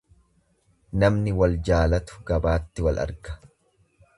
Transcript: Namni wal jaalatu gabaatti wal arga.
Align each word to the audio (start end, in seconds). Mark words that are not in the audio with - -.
Namni 1.03 1.35
wal 1.41 1.53
jaalatu 1.69 2.17
gabaatti 2.31 2.87
wal 2.89 3.03
arga. 3.07 3.37